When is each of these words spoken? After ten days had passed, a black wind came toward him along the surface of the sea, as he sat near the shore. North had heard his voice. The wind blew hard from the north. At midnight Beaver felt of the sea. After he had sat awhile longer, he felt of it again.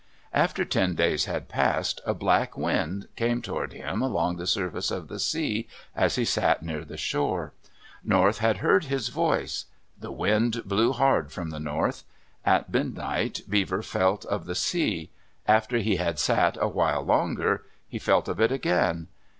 After 0.33 0.65
ten 0.65 0.95
days 0.95 1.25
had 1.25 1.47
passed, 1.47 2.01
a 2.07 2.15
black 2.15 2.57
wind 2.57 3.07
came 3.15 3.39
toward 3.39 3.71
him 3.73 4.01
along 4.01 4.37
the 4.37 4.47
surface 4.47 4.89
of 4.89 5.09
the 5.09 5.19
sea, 5.19 5.67
as 5.95 6.15
he 6.15 6.25
sat 6.25 6.63
near 6.63 6.83
the 6.83 6.97
shore. 6.97 7.53
North 8.03 8.39
had 8.39 8.57
heard 8.65 8.85
his 8.85 9.09
voice. 9.09 9.65
The 9.99 10.09
wind 10.11 10.63
blew 10.65 10.91
hard 10.91 11.31
from 11.31 11.51
the 11.51 11.59
north. 11.59 12.03
At 12.43 12.73
midnight 12.73 13.41
Beaver 13.47 13.83
felt 13.83 14.25
of 14.25 14.45
the 14.47 14.55
sea. 14.55 15.11
After 15.47 15.77
he 15.77 15.97
had 15.97 16.17
sat 16.17 16.57
awhile 16.59 17.03
longer, 17.05 17.63
he 17.87 17.99
felt 17.99 18.27
of 18.27 18.41
it 18.41 18.51
again. 18.51 19.07